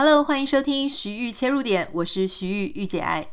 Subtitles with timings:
[0.00, 3.26] Hello，欢迎收听徐玉切入点，我是徐玉御姐爱。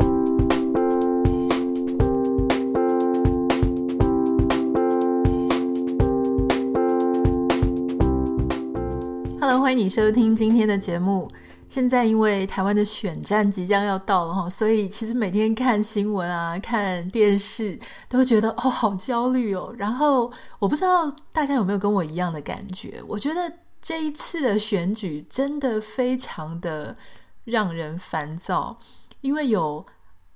[9.40, 11.30] Hello，欢迎你收听今天的节目。
[11.70, 19.72] 现在因为台湾的选战即将要到了哈，所以其实每天看新闻啊、看电视，都会觉得哦，好焦虑哦。
[19.78, 23.54] 然后我不知道大家有没有跟我一样的感觉，我觉得。
[23.86, 26.98] 这一次的选举真的非常的
[27.44, 28.80] 让人烦躁，
[29.22, 29.86] 因为有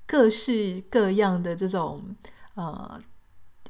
[0.05, 2.15] 各式各样的这种
[2.53, 3.01] 呃。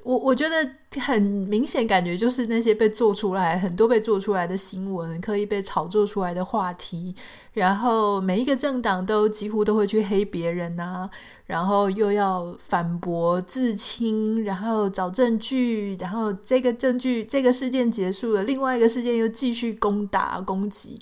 [0.04, 0.56] 我我觉得
[1.02, 7.14] 很明显，感觉就是那些被做出来很多被做出来的新闻，刻意被炒作出来的话题，
[7.52, 11.08] 然后每一个政党都几乎都会去黑别人呐、
[11.46, 21.00] 然后又要反驳自清，然后找证据，然后这个证据这个事件结束了，另外一个事件又继续攻打攻击，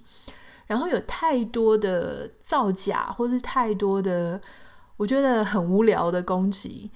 [0.66, 4.42] 然后有太多的造假，或是太多的
[4.98, 6.90] 我觉得很无聊的攻击。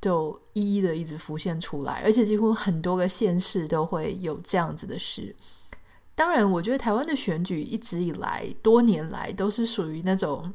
[0.00, 5.34] 就一一的一直浮现出来，而且几乎很多个县市都会有这样子的事。
[6.14, 10.52] 当然，我觉得台湾的选举一直以来多年来都是属于那种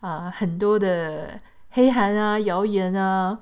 [0.00, 3.38] 啊、很多的黑函啊、谣言啊，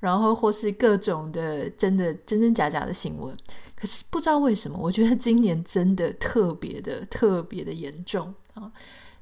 [0.00, 3.36] 然后或是各种的真的真真假假的新闻。
[3.74, 8.70] 可是不知道为什么，我觉得今年真的特别的特别的严重啊。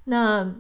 [0.05, 0.55] 那。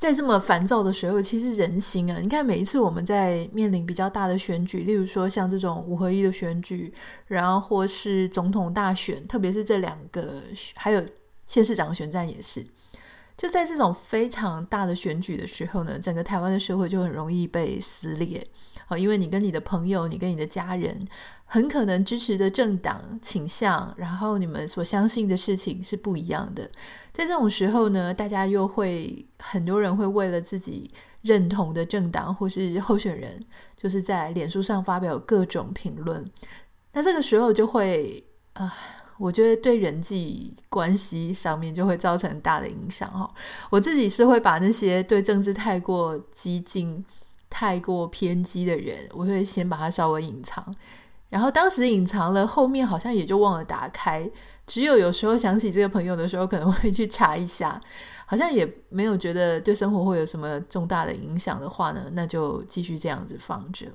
[0.00, 6.90] 在这么烦躁的时候，其实人心啊，你看每一次我们在面临比较大的选举，例如说像这种五合一的选举，
[7.26, 10.42] 然后或是总统大选，特别是这两个，
[10.74, 11.04] 还有
[11.44, 12.66] 县市长选战也是。
[13.36, 18.46] 就在这种非常大的选举的时候呢，整个台湾的社会就很容易被撕裂。
[18.90, 21.06] 好，因为你跟你的朋友，你跟你的家人，
[21.44, 26.68] 很可能支持的政党倾向，然后你们所相信的事情是不一样的。
[27.12, 30.90] 在这种时候呢，大家又会很多人会为了自己
[31.22, 36.28] 认同的政党或是候选人，就是在脸书上发表各种评论。
[36.92, 38.74] 那这个时候就会啊。
[39.20, 43.30] 我觉得对人际关系上面就会造成大的影响哈。
[43.68, 47.04] 我自己是会把那些对政治太过激进、
[47.50, 50.74] 太过偏激的人，我会先把它稍微隐藏。
[51.28, 54.28] 然后当时隐藏了，后面好像也就忘了打开。
[54.66, 57.78] 只有有时候想起这个朋友的时候，可能会去查一下，
[58.24, 63.86] 好像也没有觉得对生活会有什么重大的影响的话呢，那就继续这样子放着。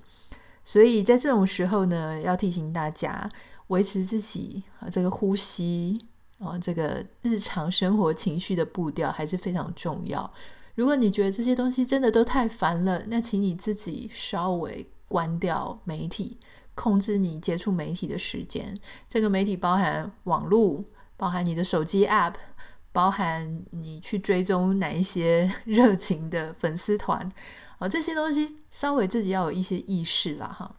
[0.63, 3.27] 所以在这种时候呢，要提醒大家。
[3.69, 5.99] 维持自己啊，这个呼吸
[6.37, 10.31] 啊，这个日常生活情绪的步调还是非常重要。
[10.75, 16.37] 如果你觉得这些东西真的都太烦了，那请你自己稍微关掉媒体，
[16.73, 18.77] 控制你接触媒体的时间。
[19.09, 20.83] 这个媒体包含网络，
[21.15, 22.33] 包含你的手机 App，
[22.91, 27.31] 包含你去追踪哪一些热情的粉丝团
[27.77, 30.75] 啊，这些东西稍微自己要有一些意识了哈。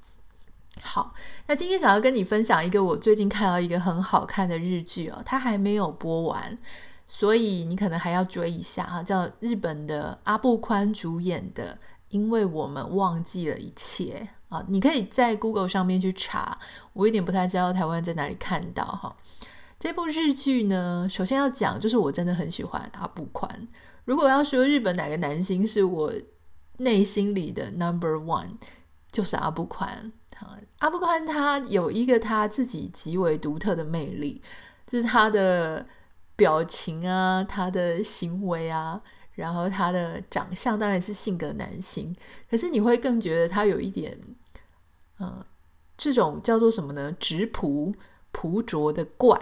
[0.82, 1.14] 好，
[1.46, 6.54] 那今天想要跟你分享一个我最近看到一个很好看的日剧哦，它还没有播完，
[7.06, 11.74] 所以你可能还要追一下哈，叫日本的阿部宽主演的
[12.08, 16.58] 《因为我们忘记了一切》啊，你可以在 Google 上面去查，
[16.92, 19.16] 我有点不太知道台湾在哪里看到哈。
[19.78, 23.68] 这部日剧呢，首先要讲就是我真的很喜欢阿部宽，
[24.04, 26.12] 如果要说日本哪个男星是我
[26.78, 28.56] 内心里的 Number One，
[29.12, 30.12] 就是阿部宽。
[30.78, 34.42] 阿部宽他有一个他自己极为独特的魅力，
[34.86, 35.86] 就是他的
[36.36, 39.00] 表情啊，他的行为啊，
[39.32, 42.14] 然后他的长相当然是性格男性，
[42.48, 44.18] 可是你会更觉得他有一点，
[45.18, 45.44] 嗯、
[45.96, 47.10] 这种叫做什么呢？
[47.18, 47.94] 直朴
[48.32, 49.38] 朴拙的怪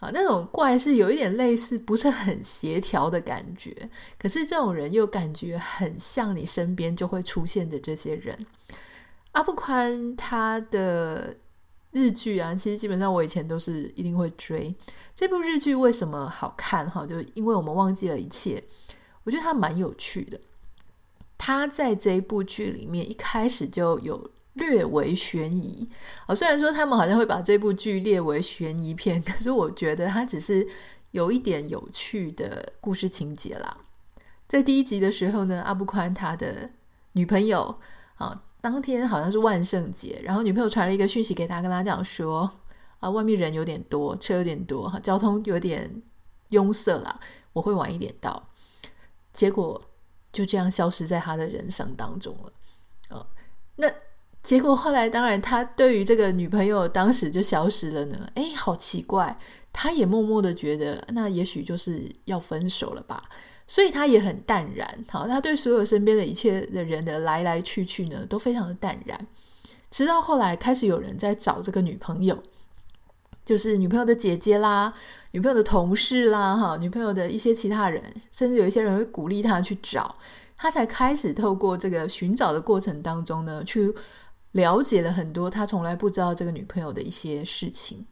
[0.00, 8.36] 啊，那种怪是有一点类似不是很协调的感觉，可是这种人又感觉很像你身边就会出现的这些人。
[9.32, 11.36] 阿部宽他的
[11.92, 14.74] 日剧啊，其实基本上我以前都是一定会追。
[15.16, 16.88] 这部日剧为什么好看？
[16.90, 18.62] 哈，就因为我们忘记了一切。
[19.24, 20.38] 我觉得它蛮有趣的。
[21.36, 25.88] 他在这一部剧里面一开始就有略微悬疑。
[26.26, 30.68] 哦，虽然说他们好像会把这部剧列为悬疑片，可是我觉得它只是
[31.12, 33.78] 有一点有趣的故事情节啦。
[34.46, 36.70] 在第一集的时候呢，阿部宽他的
[37.12, 37.78] 女朋友
[38.16, 38.44] 啊。
[38.60, 42.50] 当天好像是万圣节，然后女朋友传了一个讯息给他，跟他讲说
[42.98, 46.02] 啊，外面人有点多，车有点多，哈，交通有点
[46.48, 47.20] 拥塞啦，
[47.52, 48.48] 我会晚一点到。
[49.32, 49.80] 结果
[50.32, 52.52] 就这样消失在他的人生当中了。
[53.10, 53.26] 哦，
[53.76, 53.88] 那
[54.42, 59.38] 结果后来，当然他对于这个女朋友当时就消失了呢，诶，好奇怪，
[59.72, 63.22] 他也默默的觉得，那也许就是要分手了吧。
[63.70, 69.26] 所以他也很淡然，好，他对所有身边的一切的人的来来去去呢，都非常的淡然。
[69.90, 72.42] 直到后来开始有人在找这个女朋友，
[73.44, 74.90] 就是女朋友的姐姐啦，
[75.32, 80.16] 女朋友的同事啦，哈，女朋友的一些其他人，甚至有一些人会鼓励他去找，
[80.56, 83.94] 他才开始透过这个寻找的过程当中呢，去
[84.52, 88.06] 了解了很多他从来不知道这个女朋友的一些事情。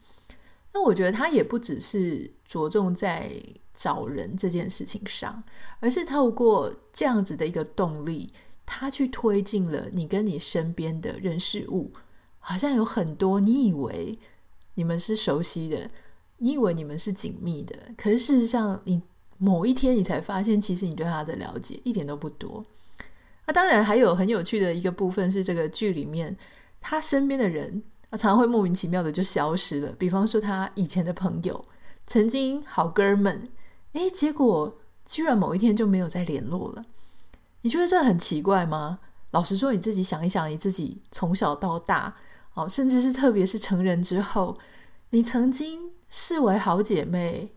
[0.77, 3.31] 那我觉得他也不只是着重在
[3.73, 5.43] 找人这件事情上，
[5.79, 8.31] 而是透过这样子的一个动力，
[8.63, 11.91] 他去推进了你跟你身边的人事物，
[12.37, 14.19] 好像有很多你以为
[14.75, 15.89] 你们是熟悉的，
[16.37, 19.01] 你以为你们是紧密的，可是事实上，你
[19.39, 22.63] 某一天你才发现，其实你对他的了解一点都不多。
[23.47, 26.37] 那当然还有很有趣的一个部分是，这个剧里面
[26.79, 27.81] 他身边的人。
[28.09, 31.65] 他常会莫名其妙的就消失了，比方说他以前的朋友，
[32.05, 33.49] 曾经好哥们，
[33.93, 36.85] 诶，结果居然某一天就没有再联络了。
[37.61, 38.99] 你觉得这很奇怪吗？
[39.31, 42.15] 老实说，你自己想一想，你自己从小到大，
[42.53, 44.57] 哦，甚至是特别是成人之后，
[45.09, 47.53] 你曾经视为好姐妹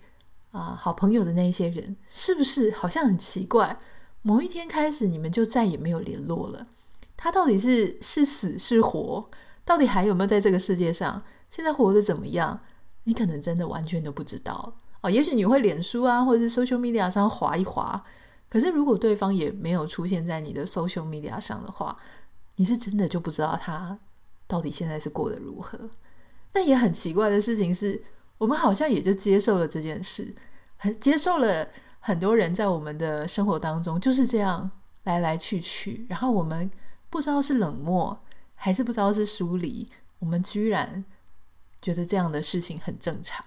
[0.51, 3.79] 啊、好朋友的那些人，是不是好像很奇怪？
[4.23, 6.67] 某一天开始，你们就再也没有联络了。
[7.17, 9.31] 他到底是是死是活？
[9.71, 11.23] 到底还有没有在这个世界上？
[11.49, 12.59] 现在活得怎么样？
[13.05, 15.09] 你可能真的完全都不知道哦。
[15.09, 18.05] 也许你会脸书啊，或者是 social media 上划一划。
[18.49, 21.97] 可是如果对方也没有出现在你的 social media 上的话，
[22.57, 23.97] 你是真的就不知道他
[24.49, 25.79] 到底现在是过得如何。
[26.53, 28.03] 那也很奇怪的事情是，
[28.39, 30.35] 我们好像也就接受了这件事，
[30.79, 31.69] 很接受了
[32.01, 34.69] 很多人在我们的生活当中就是这样
[35.05, 36.69] 来来去去，然后我们
[37.09, 38.21] 不知道是冷漠。
[38.63, 41.03] 还是不知道是疏离，我们居然
[41.81, 43.43] 觉得这样的事情很正常。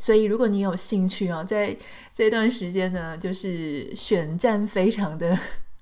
[0.00, 1.76] 所以，如果你有兴趣啊，在
[2.12, 5.38] 这段时间呢，就是选战非常的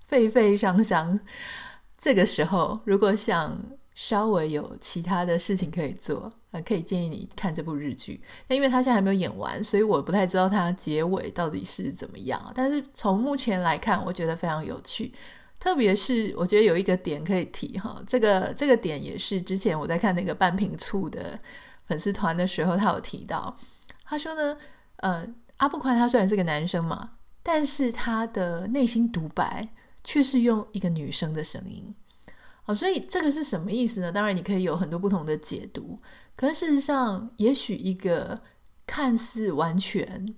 [0.07, 1.19] 沸沸扬扬。
[1.97, 3.59] 这个时候，如果想
[3.95, 8.21] 稍微有其他的事情可以做，呃，可以建议你看这部日剧。
[8.49, 12.53] 那因为它现在还没有演完，所以我不太知道它结尾到底是怎么样。
[12.55, 15.15] 但是从目前来看，我觉得非常有趣。
[15.59, 21.39] 特别是我觉得有一个点可以提哈，这个这个点也是之前我在看那个半瓶醋的
[21.87, 23.57] 粉丝团的时候，他有提到，
[24.05, 24.57] 他说呢，
[24.99, 25.27] 呃，
[25.57, 29.69] 阿布宽他虽然是个男生嘛，但是他的内心独白
[30.05, 31.93] 却是用一个女生的声音，
[32.63, 34.13] 好，所以这个是什么意思呢？
[34.13, 35.99] 当然你可以有很多不同的解读，
[36.37, 38.41] 可是事实上，也许一个
[38.87, 40.37] 看似完全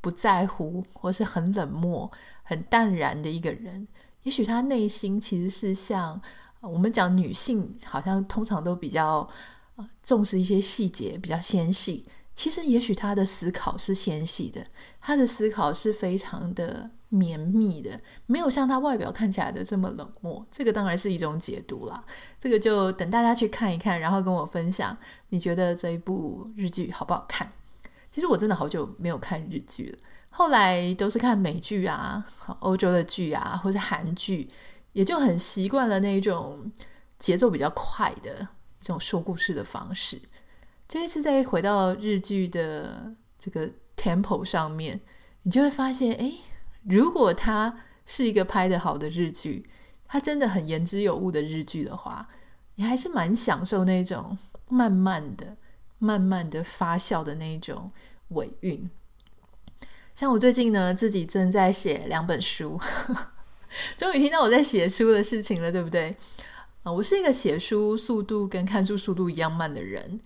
[0.00, 2.10] 不在乎或是很冷漠、
[2.44, 3.88] 很淡然的一个人。
[4.22, 6.20] 也许他内心其实是像
[6.60, 9.28] 我们讲女性，好像通常都比较
[10.02, 12.04] 重视一些细节，比较纤细。
[12.32, 14.64] 其实，也许他的思考是纤细的，
[15.00, 20.46] 他的思考是非常的绵密的，没有像他外表看起来的这么冷漠。
[20.50, 22.02] 这个当然是一种解读啦。
[22.38, 24.96] 这个就等大家去看一看，然后跟我分享，
[25.30, 27.50] 你觉得这一部日剧好不好看？
[28.10, 29.98] 其实我真的好久没有看日剧了。
[30.30, 32.24] 后来都是看美剧啊，
[32.60, 34.48] 欧洲的剧啊，或者韩剧，
[34.92, 36.70] 也就很习惯了那种
[37.18, 38.48] 节奏比较快的
[38.80, 40.22] 一种说故事的方式。
[40.88, 45.00] 这一次再回到日剧的这个 tempo 上面，
[45.42, 46.34] 你就会发现，诶，
[46.84, 49.68] 如果它是一个拍得好的日剧，
[50.06, 52.28] 它真的很言之有物的日剧的话，
[52.76, 54.36] 你还是蛮享受那种
[54.68, 55.56] 慢慢的、
[55.98, 57.90] 慢慢的发酵的那种
[58.28, 58.90] 尾韵。
[60.14, 62.78] 像我最近呢，自己正在写两本书，
[63.96, 66.14] 终于听到我在写书的事情了，对不对？
[66.82, 70.20] 啊，我是一个写书速度跟看书速度一样慢的人，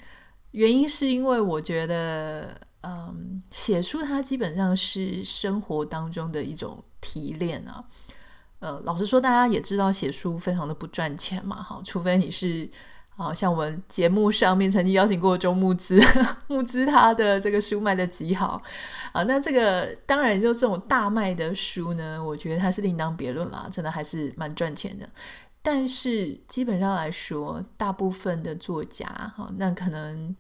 [0.50, 7.84] 原因是因为我觉得，嗯，写书它基本上是生活当中的一种提炼啊。
[8.58, 12.68] 呃，老实说，大家也知道写书非常的不赚钱嘛，哈，除非你是。
[13.16, 16.00] 好像我们节目上面曾经邀请过周牧之，
[16.48, 18.60] 牧之他的这个书卖得极好
[19.12, 19.22] 啊。
[19.22, 25.08] 那这个当然就这种大卖的书呢，我觉得它是另当别论啦，真的还是蛮赚钱的。
[25.62, 29.06] 但是基本上来说，大部分的作家
[29.36, 30.34] 哈，那可能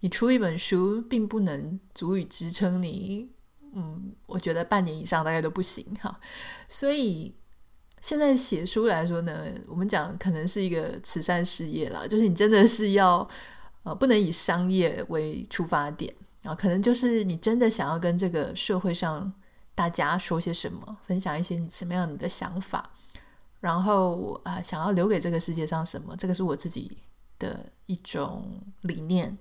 [0.00, 3.30] 你出一本书，并不能足以支撑你，
[3.74, 6.20] 嗯，我觉得半年以上大概都不行哈。
[6.68, 7.34] 所以。
[8.00, 13.28] 现在写书来说呢，我们讲可能是一个慈善事业啦，就是你真的是要
[13.82, 16.12] 呃，不能以商业为出发点
[16.42, 19.32] 啊，可能就是你真的想要跟这个社会上
[19.74, 22.90] 大家说些什么，分享一些你什么样你的想法，
[23.60, 26.98] 然后啊、想要留给这个世界上什么，这个是我自己
[27.38, 29.36] 的一种理念。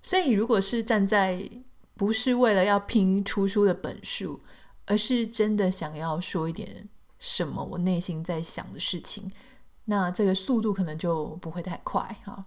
[0.00, 1.48] 所以，如果是站在
[1.94, 4.40] 不是为了要拼出书的本数，
[4.86, 9.30] 而是真的想要说一点什么我内心在想的事情，
[9.86, 12.44] 那这个速度可能就不会太快哈。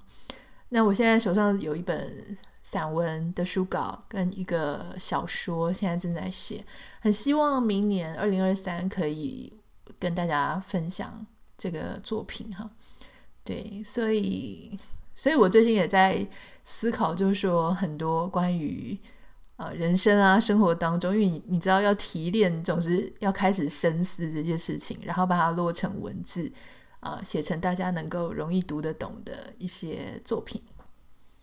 [0.70, 6.66] 那我现在手上有一本散文的书稿跟一个小说，现在正在写，
[7.02, 9.52] 很希望明年二零二三可以
[10.00, 11.26] 跟大家分享
[11.58, 12.70] 这个作品哈。
[13.44, 14.80] 对，所以，
[15.16, 16.26] 所以我最近也在
[16.64, 18.98] 思考，就是说很多关于。
[19.62, 26.52] 啊，人生啊，生活当中，因为你你知道要提炼，总是要开始深思这些事情，然后把它落成文字，
[27.00, 30.60] 啊、写成大家能够容易读得懂的一些作品。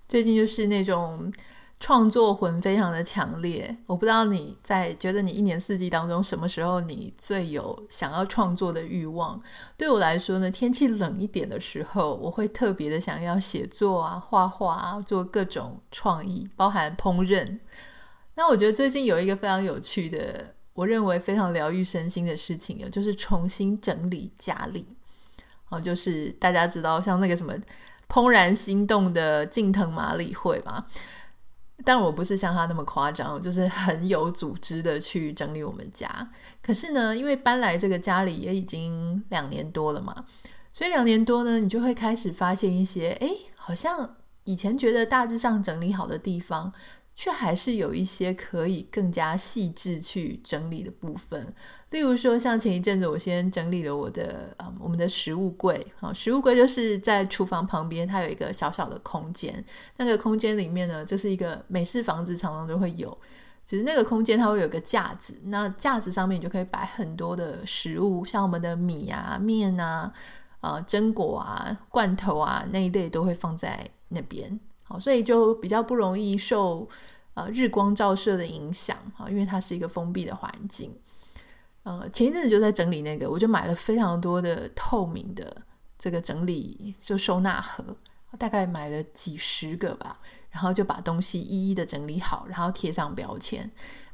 [0.08, 1.32] 最近就是那种
[1.78, 9.40] 创作魂非常的强烈，我不知道你在觉得你一年四季当中什么时候你最有想要创作的欲望？
[9.76, 17.60] 对我来说呢，天气冷一点的时候，我会特别的想要写作啊、画画啊，做各种创意，包含烹饪。
[18.38, 24.86] 那我觉得最近有一个非常有趣的，我认为非常疗愈身心的事情，就是重新整理家里。
[25.70, 27.52] 哦，就是大家知道像那个什么
[28.08, 30.86] 怦然心动的近藤麻理惠嘛，
[31.84, 36.30] 但我不是像他那么夸张，就是很有组织的去整理我们家。
[36.62, 40.24] 可是呢，因为搬来这个家里也已经两年多了嘛，
[40.72, 44.14] 所以两年多呢，你就会开始发现一些，诶，好像
[44.44, 46.72] 以前觉得大致上整理好的地方。
[47.20, 51.52] 却还是有一些可以更加细致去整理的部分，
[51.90, 59.52] 例如说，像前一阵子我先整理了我的嗯，我们的食物柜啊，食物柜就是在厨房旁边，它有一个小小的空间，
[59.96, 63.18] 那个空间里面呢，就是一个美式房子常常都会有，
[63.66, 70.12] 只是那个空间它会有个架子，那架子上面你就可以摆很多的食物，像我们的米啊、面啊、
[70.60, 74.60] 呃、榛果啊、罐头啊那一类都会放在那边。
[74.88, 76.88] 好，所以就比较不容易受
[77.34, 80.98] 呃日光照射的影响啊，因为它是一个封闭的环境。
[81.82, 85.56] 呃，前一阵子就在整理那个，我就买了非常多的透明的
[85.98, 87.84] 这个整理就收纳盒，
[88.38, 90.18] 大概买了几十个吧，
[90.50, 93.70] 然后就把东西一一的整理好，然后贴上标签，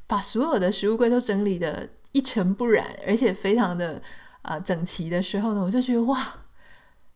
[0.07, 4.01] 把所有的食物柜都整理得一尘不染，而且非常的
[4.43, 6.21] 啊、呃、整齐的时候呢，我就觉得哇，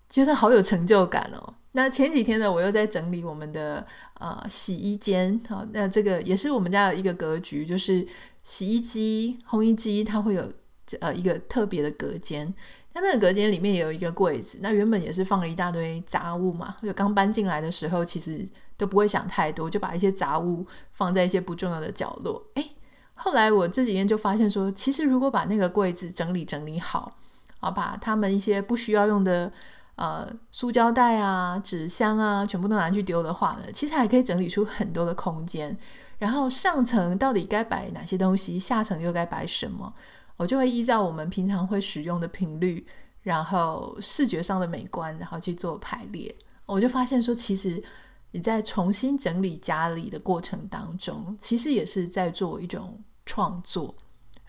[0.09, 1.55] 觉得好有成就感哦。
[1.79, 8.05] 那前几天呢，我又在整理我们的呃洗衣间，好，那这个也是我们家的一个格局，就是
[8.43, 10.53] 洗衣机、烘衣机，它会有
[10.99, 12.53] 呃一个特别的隔间。
[12.95, 16.75] 那那个隔间里面也有一个柜子，那原本也是放了一大堆杂物嘛。
[16.83, 18.45] 就刚搬进来的时候，其实
[18.77, 22.45] 都不会想太多，就把一些杂物放在一些不重要的角落。
[22.57, 22.73] 诶，
[23.15, 27.17] 后来我这几天就发现说，其实如果把那个柜子整理整理好，
[27.61, 29.53] 啊，把他们一些不需要用的。
[29.99, 35.77] 呃，塑胶袋啊、纸箱啊，全部都拿去丢的话呢，其实还可以整理出很多的空间。
[36.19, 39.93] 然后上层到底该摆哪些东西，下层又该摆什么，
[40.37, 42.87] 我就会依照我们平常会使用的频率，
[43.23, 46.33] 然后视觉上的美观，然后去做排列。
[46.65, 47.83] 我就发现说，其实
[48.31, 53.93] 你在重新整理家里的过程当中，其实也是在做一种创作，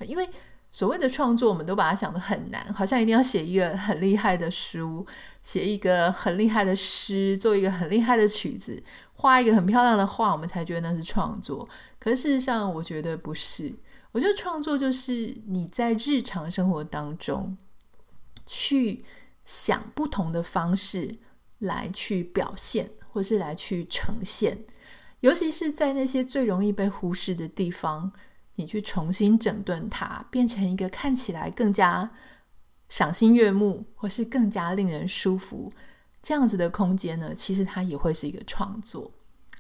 [0.02, 0.30] 因为。
[0.72, 5.06] 所谓的创作，我们都把它想得很难，好像一定要写一个很厉害的书，
[5.42, 8.82] 写一个很厉害的诗，做一个很厉害的曲子，
[9.14, 11.68] 画一个很漂亮的画，我们才觉得那是创作。
[11.98, 13.74] 可是事实上，我觉得不是。
[14.12, 17.58] 我觉得创作就是你在日常生活当中
[18.46, 19.04] 去
[19.46, 21.18] 想不同的方式
[21.58, 24.64] 来去表现，或是来去呈现，
[25.22, 28.12] 尤其是在那些最容易被忽视的地方。
[28.60, 32.12] 你去重新整顿它，变成一个看起来更加
[32.90, 35.72] 赏心悦目，或是更加令人舒服
[36.22, 37.34] 这样子的空间呢？
[37.34, 39.10] 其实它也会是一个创作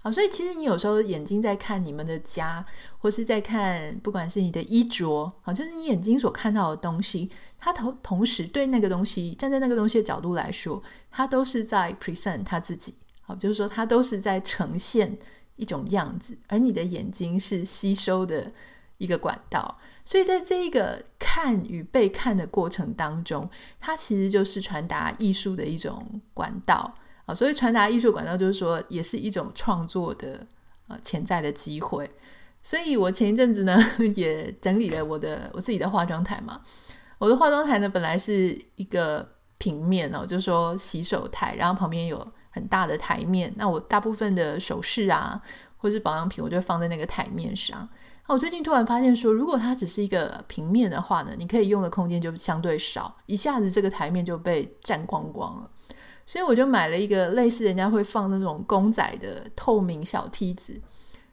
[0.02, 0.12] 啊。
[0.12, 2.66] 所以，其实你有时候眼睛在看你们的家，
[2.98, 12.96] 或是在看不管是你的衣着啊，就是你眼睛所看到的东西，它同同时对那个东西站在那个东西的角度来说，它都是在 present 它自己。
[13.22, 15.18] 好，就是说它都是在呈现
[15.56, 18.52] 一种样子，而你的眼睛是吸收的。
[19.00, 26.94] 一个管道，所以在这一个看与被看的过程当中，它其实就是传达艺术的一种管道
[27.26, 27.34] 啊。
[27.34, 30.46] 所以传达艺术管道就是说，也是一种创作的
[30.90, 32.08] 呃潜在的机会。
[32.62, 33.78] 所以我前一阵子呢，
[34.16, 36.62] 也整理了我的我自己的化妆台嘛。
[37.18, 43.54] 我的化妆台呢，本来是一个平面哦，就是说洗手台，然后旁边有很大的台面。
[43.56, 45.42] 那我大部分的首饰啊，
[45.78, 47.88] 或是保养品，我就放在那个台面上。
[48.30, 55.70] 我最近突然发现说，如果它只是一个平面的话呢，你可以用的空间就相对少，一下子这个台面就被占光光了。
[56.28, 60.80] 所以我就买了一个类似人家会放那种公仔的透明小梯子，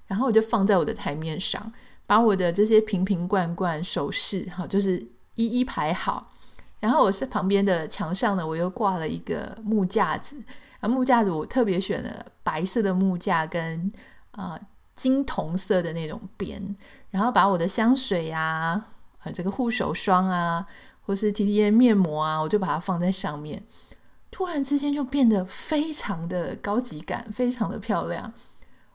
[0.06, 1.70] 然后我就放在我的台面上，
[2.06, 6.32] 把我的这些瓶瓶罐罐、首饰哈，就是一一排好。
[6.80, 10.34] 然后我是旁边的墙上呢，我又挂了一个木架子，
[10.80, 13.92] 啊，木架子我特别选了白色的木架跟
[14.30, 14.60] 啊、呃、
[14.96, 16.60] 金铜色的那种边，
[17.10, 18.82] 然后把我的香水呀、
[19.18, 20.66] 啊，这个护手霜啊，
[21.02, 23.62] 或是 T T A 面膜啊，我就把它放在上面，
[24.30, 28.32] 突然之间就变得非常的高级感，非常的漂亮。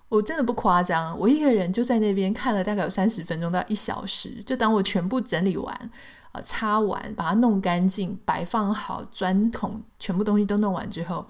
[0.10, 5.92] 我真的不夸张，我一个人就在那边看了大概有三十分钟到一小时，就当我全部整理完。
[6.34, 11.28] 呃，擦完，把它弄干净，摆放好，钻桶，全部东西都弄完之后，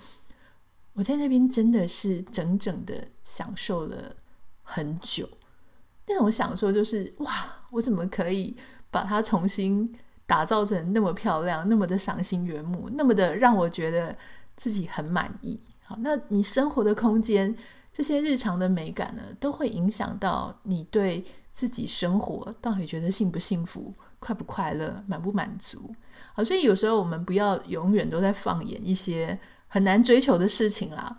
[0.93, 4.15] 我在那边真的是整整的享受了
[4.63, 5.27] 很久。
[6.07, 7.31] 那种享受就是哇，
[7.71, 8.55] 我怎么可以
[8.89, 9.93] 把它重新
[10.25, 14.15] 打造成那么漂亮，那么的赏心悦目，那么的让我觉得
[14.55, 15.59] 自己很满意。
[15.83, 17.55] 好，那你生活的空间，
[17.93, 23.93] 这些日常的美感呢，都会影响到你对自己生活到底觉得幸不幸福。
[24.19, 25.95] 快不快乐，满不满足？
[26.33, 31.17] 好，所以有时候我们不要永远都在放眼一些很难追求的事情啦。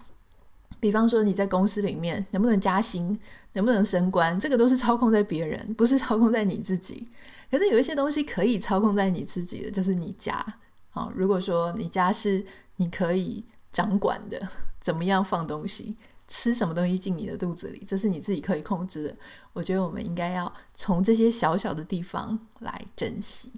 [0.82, 3.16] 比方说你在公司里面能不能加薪，
[3.52, 7.08] 能不能升官，这个都是操控在别人，不是操控在你自己。
[7.48, 10.44] 可是有一些东西可以操控在你自己的，就是你家。
[10.90, 12.44] 好，如果说你家是
[12.78, 14.48] 你可以掌管的，
[14.80, 15.96] 怎么样放东西？
[16.26, 19.16] 吃什么东西进你的肚子里，这是你自己可以控制的。
[19.52, 23.52] 我觉得我们应该要从这些小小的地方来珍惜。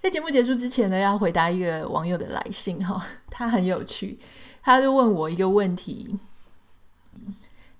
[0.00, 4.20] 在节目结束之前呢，要回答一个网友的来信哈，他很有趣，
[4.62, 6.16] 他就问我一个问题。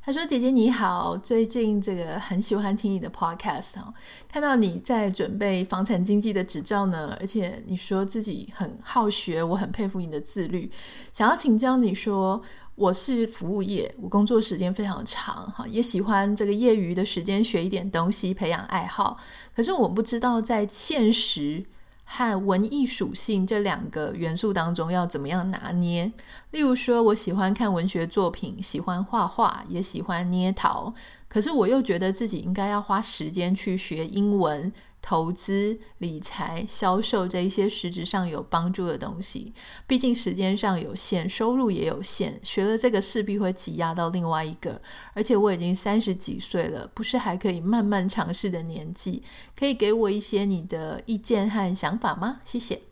[0.07, 3.93] 他说：“姐姐你好，最近这个很喜欢听你的 podcast 哈，
[4.29, 10.71] 看到你在准备房产经济的执照呢，而且你说自己很好学，我很佩服你的自律，
[11.13, 12.41] 想要请教你说。”
[12.77, 19.19] 我是服务业，我工作时间非常长，哈，也喜欢这个业余的时间学一点东西，培养爱好。
[19.55, 21.65] 可是我不知道在现实
[22.09, 26.11] 和文艺属性这两个元素当中要怎么样拿捏。
[26.53, 30.95] 例如说，我喜欢看文学作品，喜欢画画，也喜欢捏陶，
[31.29, 34.73] 可是我又觉得自己应该要花时间去学英文。
[35.09, 39.55] 投资、理财、销售这一些实质上有帮助的东西，
[39.87, 44.83] 毕竟时间上有限，收入也有限，学了这个势必会挤压到另外一个。
[45.15, 49.23] 而且我已经三十几岁了，不是还可以慢慢尝试的年纪，
[49.57, 52.41] 可以给我一些你的意见和想法吗？
[52.45, 52.83] 谢谢。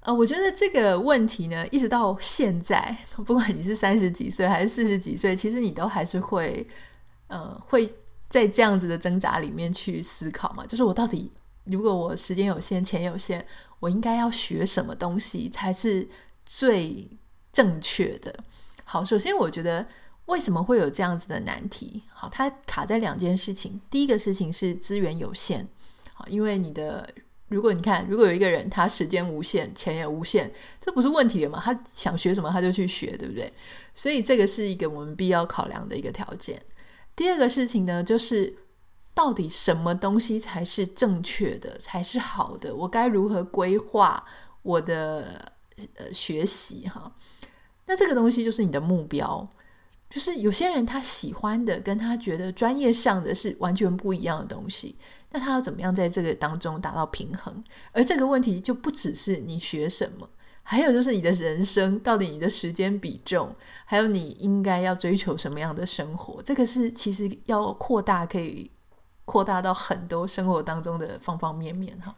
[0.00, 6.66] 呃，我觉得这个问题呢，一直到现在，不管你是三十几岁还是四十几岁，其实你都还是会，
[7.28, 7.88] 呃，会。
[8.28, 11.30] 在这样子的挣扎里面去思考嘛，就是我到底
[11.64, 13.44] 如果我时间有限、钱有限，
[13.80, 16.08] 我应该要学什么东西才是
[16.44, 17.08] 最
[17.52, 18.34] 正确的？
[18.84, 19.86] 好，首先我觉得
[20.26, 22.02] 为什么会有这样子的难题？
[22.12, 23.80] 好，它卡在两件事情。
[23.90, 25.66] 第一个事情是资源有限，
[26.12, 27.08] 好，因为你的
[27.48, 31.60] 如果你看，如果有一个人他时间无限、钱也无限，这不是问题的嘛？
[31.64, 33.52] 他想学什么他就去学，对不对？
[33.94, 36.60] 所以这个是一个我们必要考量的一个条件。
[37.16, 38.54] 第二个事情呢，就是
[39.14, 42.76] 到底什么东西才是正确的，才是好的？
[42.76, 44.22] 我该如何规划
[44.60, 45.50] 我的
[45.94, 47.10] 呃学习哈？
[47.86, 49.48] 那这个东西就是你的目标，
[50.10, 54.96] 就是有些人他喜欢的跟他觉得专业上的是完全不一样的东西，
[55.30, 57.64] 那他要怎么样在这个当中达到平衡？
[57.92, 60.28] 而这个问题就不只是你学什么。
[60.68, 68.68] 还有就是你的人生，到底你的时间比重，还有你应该要追求什么样的生活，这个是其实要扩大，可以
[69.24, 72.12] 扩大到很多生活当中的方方面面哈。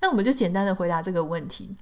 [0.00, 1.76] 那我们就简单的回答这个问题。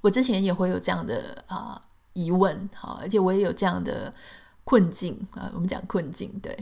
[0.00, 4.14] 我之前也会有这样的啊、疑问哈，而且我也有这样的
[4.62, 5.50] 困境啊。
[5.54, 6.56] 我们讲困境，对，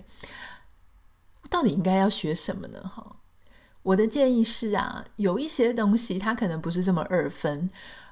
[1.50, 2.80] 到底应该要学什么呢？
[2.80, 3.16] 哈，
[3.82, 7.68] 我的建议是啊，有一些东西它可能不是这么二分。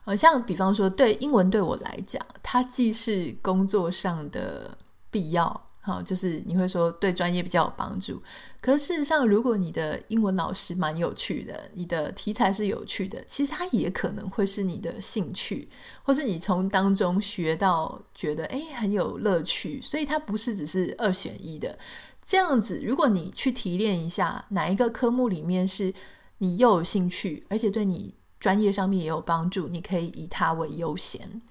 [0.07, 4.79] 呃，像比方说，对英文对我来讲，它既是工作上的
[5.11, 8.23] 必要，哈，就是你会说对专业比较有帮助。
[8.61, 15.69] 可事实上，如果你的英文老师蛮有趣的，你的题材是有趣的，其实它也可能会是你的兴趣，
[16.05, 21.77] 或是你从当中学到觉得诶很有乐趣，所以它不是只是二选一的
[22.25, 22.81] 这样子。
[22.85, 25.93] 如果你去提炼一下哪一个科目里面是
[26.39, 28.15] 你又有兴趣，而且对你。
[28.47, 31.43] 专业上面也有帮助，你可以以它为优先。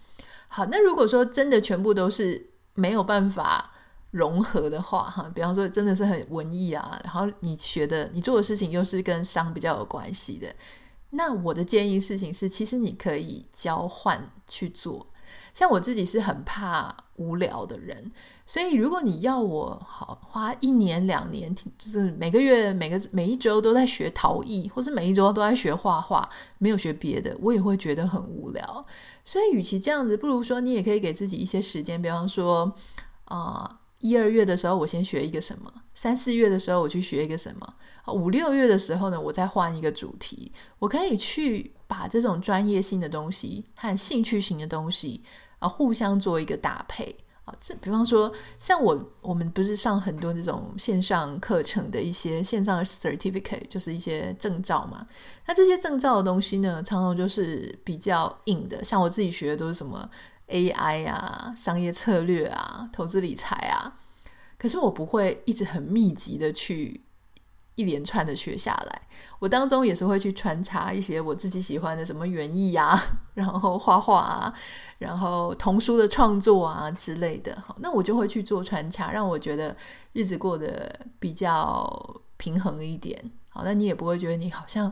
[0.47, 3.73] 好，那如果说真的全部都是没有办法
[4.11, 10.55] 融合的话，哈，比方说真的是很文艺啊，然后你学的、你做的事情又是跟商比较有关系的，
[11.09, 15.05] 那我的建议事情是，其实你可以交换去做。
[15.55, 18.11] 像我自己是很怕无聊的人，
[18.45, 28.85] 所以如果你要我好花一年两年，就是每个月每个每一周都在学陶艺，或是每一周都在学画画，没有学别的，我也会觉得很无聊。
[29.23, 32.75] 所以与其这样子，不如说你也可以给自己一些时间，比方说
[33.23, 33.79] 啊。
[34.01, 40.51] 一二月的时候，我先学一个什么；三四月的时候，我去学一个什么；五六月的时候呢，我再换一个主题。
[40.77, 45.23] 我可以去把这种专业性的东西和兴趣型的东西
[45.67, 47.53] 互相做一个搭配啊。
[47.59, 55.07] 这比方说，像我我们不是上很多这种线上课程的一些线上 certificate，就是一些证照嘛。
[55.45, 58.83] 那这些证照的东西呢，常常就是比较硬的。
[58.83, 60.09] 像我自己学的都是什么
[60.49, 63.97] ？AI 啊，商业策略啊，投资理财啊，
[64.59, 67.04] 可是我不会一直很密集的去
[67.75, 69.01] 一连串的学下来。
[69.39, 72.99] 我当中也是会去穿插一些我自己喜欢的，什么园艺啊，
[73.35, 74.53] 然后画画啊，
[74.97, 77.55] 然后童书的创作啊之类的。
[77.65, 79.75] 好，那我就会去做穿插，让我觉得
[80.13, 81.87] 日子过得比较
[82.37, 83.31] 平衡一点。
[83.49, 84.91] 好，那你也不会觉得你好像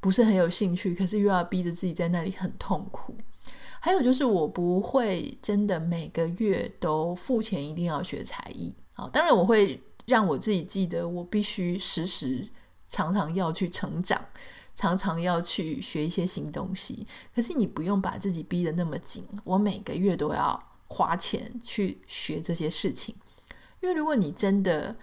[0.00, 3.16] 不是很有兴趣，可是又要逼着自己在那里很痛苦。
[3.80, 9.08] 还有就是，我不会真的每个月都付钱一定要学才艺啊。
[9.12, 12.48] 当然，我会让我自己记得，我必须时时
[12.88, 14.24] 常常要去成长，
[14.74, 17.06] 常常要去学一些新东西。
[17.34, 23.14] 可是你不用把自己逼得那么紧，我每个月都要花钱去学这些事情。
[23.80, 24.96] 因为如果你真的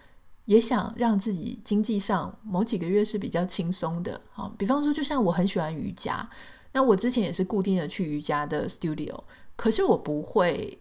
[0.46, 6.28] 也想让自己经济上某几个月是比较轻松的啊，比方说，就像我很喜欢瑜伽。
[6.74, 9.18] 那我之前也是固定的去瑜伽的 studio，
[9.56, 10.78] 可是我不会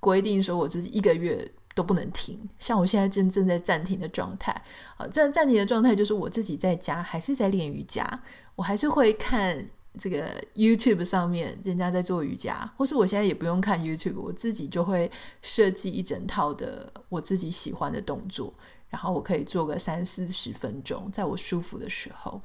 [0.00, 2.48] 规定说我自己一个月都不能停。
[2.58, 4.52] 像我现在正正在暂停的状态，
[4.96, 8.22] 啊，这样暂停的状态就是我自己在家还是在练瑜伽，
[8.54, 9.66] 我还是会看
[9.98, 15.10] 这个 YouTube 上面人家在做瑜伽，或是我现在也不用看 YouTube，我自己就会
[15.42, 18.54] 设计一整套的我自己喜欢的动作，
[18.88, 22.40] 然后我可以做个三四十分钟，在我舒服的时候。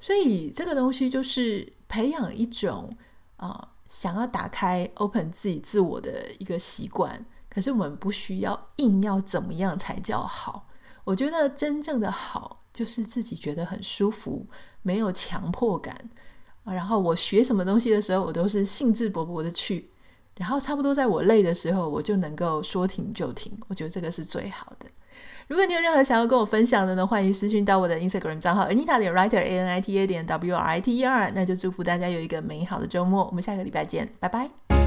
[0.00, 2.96] 所以这个东西就是培养一种
[3.36, 7.24] 啊、想要打开 open 自己自我的一个习惯。
[7.58, 10.68] 可是我们不需要硬要怎么样才叫好。
[11.02, 14.46] 我觉得真正的好就是自己觉得很舒服，
[14.82, 15.92] 没有强迫感。
[16.62, 19.90] 然后我学什么东西的时候，我都是兴致勃勃的去。
[20.36, 23.52] 然后差不多在我累的时候，我就能够说停就停。
[23.66, 24.86] 我觉得这个是最好的。
[25.48, 30.96] 如果你有任何想要跟我分享的呢，欢迎私信到我的 Instagram 账号 Anita 点 Writer A N I T A 点 W R I T
[30.98, 31.32] E R。
[31.34, 34.77] 那就祝福大家有一个美好的周末，我们下个礼拜见，拜拜。